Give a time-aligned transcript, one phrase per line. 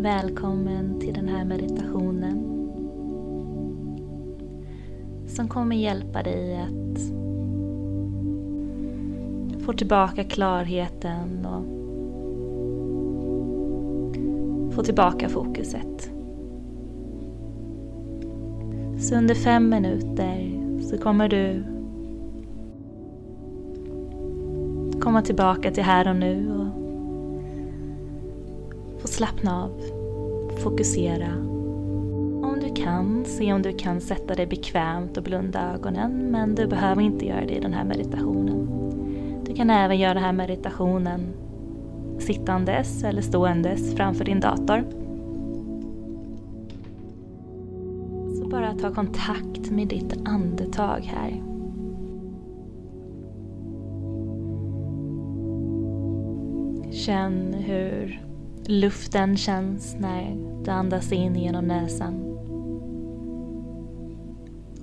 [0.00, 2.44] Välkommen till den här meditationen
[5.26, 6.98] som kommer hjälpa dig att
[9.64, 11.64] få tillbaka klarheten och
[14.74, 16.10] få tillbaka fokuset.
[18.98, 21.64] Så under fem minuter så kommer du
[25.00, 26.87] komma tillbaka till här och nu och
[29.00, 29.70] få slappna av,
[30.62, 31.32] fokusera.
[32.42, 36.66] Om du kan, se om du kan sätta dig bekvämt och blunda ögonen men du
[36.66, 38.68] behöver inte göra det i den här meditationen.
[39.46, 41.20] Du kan även göra den här meditationen
[42.18, 44.84] sittandes eller ståendes framför din dator.
[48.34, 51.42] Så bara ta kontakt med ditt andetag här.
[56.92, 58.27] Känn hur
[58.68, 62.14] luften känns när du andas in genom näsan.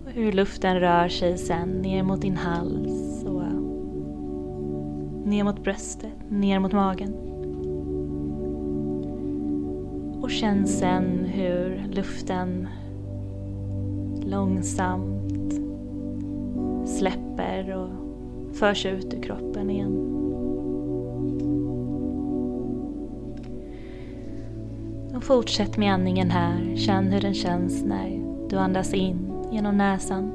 [0.06, 3.44] Och hur luften rör sig sen ner mot din hals och
[5.26, 7.14] ner mot bröstet, ner mot magen.
[10.22, 12.68] Och känn sen hur luften
[14.24, 15.54] långsamt
[16.86, 17.90] släpper och
[18.56, 20.15] förs ut ur kroppen igen.
[25.16, 26.76] Och fortsätt med andningen här.
[26.76, 30.32] Känn hur den känns när du andas in genom näsan.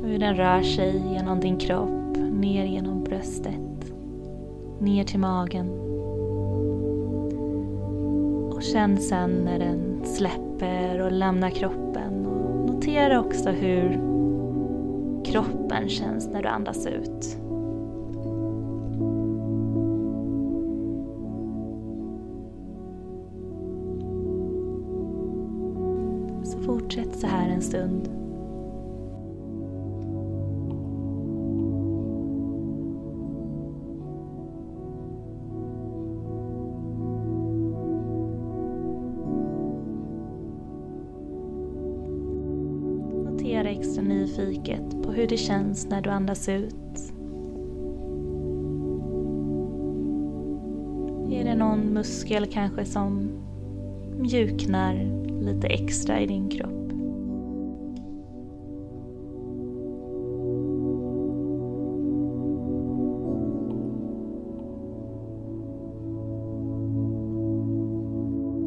[0.00, 3.92] Och hur den rör sig genom din kropp, ner genom bröstet,
[4.80, 5.70] ner till magen.
[8.50, 12.26] Och känn sen när den släpper och lämnar kroppen.
[12.26, 14.00] Och notera också hur
[15.24, 17.45] kroppen känns när du andas ut.
[26.66, 28.08] Fortsätt så här en stund.
[43.24, 46.74] Notera extra nyfiket på hur det känns när du andas ut.
[51.30, 53.30] Är det någon muskel kanske som
[54.18, 56.92] mjuknar lite extra i din kropp.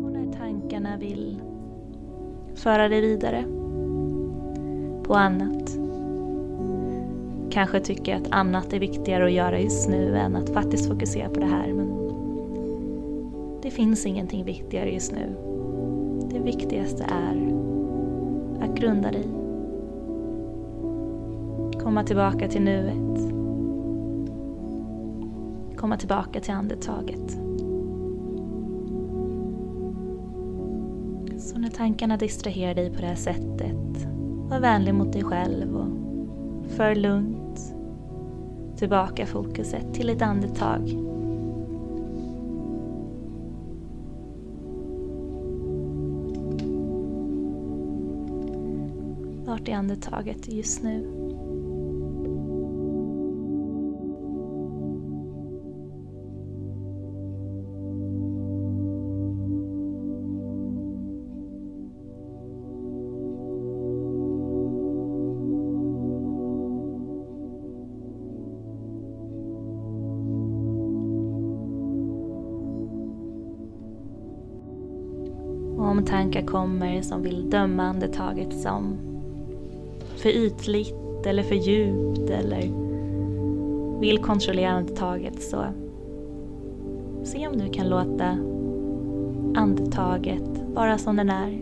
[0.04, 1.42] Och när tankarna vill
[2.56, 3.44] föra dig vidare
[5.04, 5.78] på annat.
[7.52, 11.40] Kanske tycker att annat är viktigare att göra just nu än att faktiskt fokusera på
[11.40, 11.90] det här men
[13.62, 15.49] det finns ingenting viktigare just nu
[16.52, 17.36] viktigaste är
[18.62, 19.28] att grunda dig.
[21.84, 23.34] Komma tillbaka till nuet.
[25.78, 27.30] Komma tillbaka till andetaget.
[31.38, 34.08] Så när tankarna distraherar dig på det här sättet,
[34.50, 37.76] var vänlig mot dig själv och för lugnt
[38.78, 41.09] tillbaka fokuset till ett andetag.
[49.50, 51.16] Vart är andetaget just nu?
[75.78, 79.09] om tankar kommer som vill döma andetaget som
[80.20, 82.90] för ytligt eller för djupt eller
[84.00, 85.66] vill kontrollera andetaget så
[87.24, 88.26] se om du kan låta
[89.56, 91.62] andetaget vara som den är.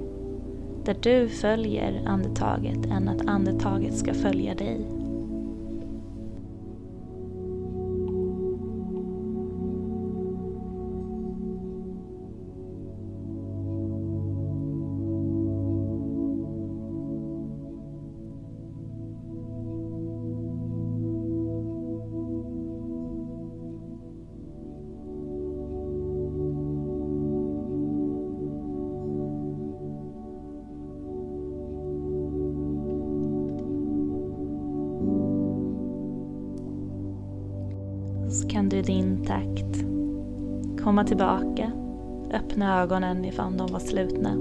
[0.86, 4.97] Där du följer andetaget än att andetaget ska följa dig.
[38.38, 39.84] Så kan du i din takt
[40.84, 41.72] komma tillbaka
[42.34, 44.34] öppna ögonen ifall de var slutna.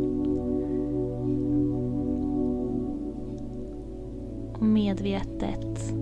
[4.55, 5.95] Och medvetet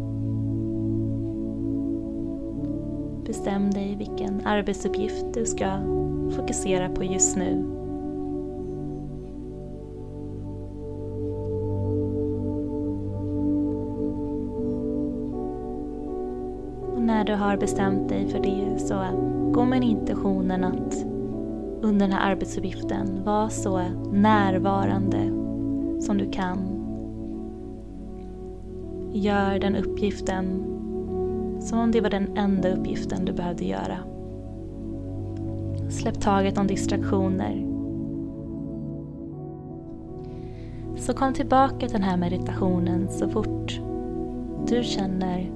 [3.27, 5.81] bestäm dig vilken arbetsuppgift du ska
[6.37, 7.84] fokusera på just nu.
[17.05, 19.05] När du har bestämt dig för det så
[19.53, 21.05] gå med intentionen att
[21.83, 25.19] under den här arbetsuppgiften vara så närvarande
[26.01, 26.59] som du kan.
[29.13, 30.65] Gör den uppgiften
[31.61, 33.99] som om det var den enda uppgiften du behövde göra.
[35.91, 37.67] Släpp taget om distraktioner.
[40.97, 43.81] Så kom tillbaka till den här meditationen så fort
[44.69, 45.51] du känner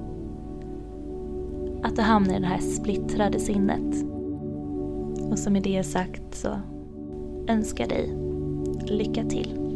[1.83, 4.05] att du hamnar i det här splittrade sinnet.
[5.31, 6.61] Och som med det sagt så
[7.47, 8.15] önskar dig
[8.97, 9.68] lycka till.